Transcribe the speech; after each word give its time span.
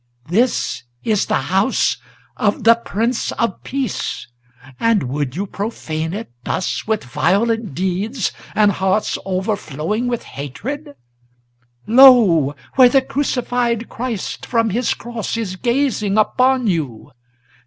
This 0.29 0.81
is 1.03 1.27
the 1.27 1.35
house 1.53 1.97
of 2.35 2.63
the 2.63 2.73
Prince 2.73 3.31
of 3.33 3.61
Peace, 3.63 4.25
and 4.79 5.03
would 5.03 5.35
you 5.35 5.45
profane 5.45 6.11
it 6.11 6.31
Thus 6.43 6.87
with 6.87 7.03
violent 7.03 7.75
deeds 7.75 8.31
and 8.55 8.71
hearts 8.71 9.19
overflowing 9.25 10.07
with 10.07 10.23
hatred? 10.23 10.95
Lo! 11.85 12.55
where 12.77 12.89
the 12.89 13.03
crucified 13.03 13.89
Christ 13.89 14.43
from 14.47 14.71
his 14.71 14.95
cross 14.95 15.37
is 15.37 15.55
gazing 15.55 16.17
upon 16.17 16.65
you! 16.65 17.11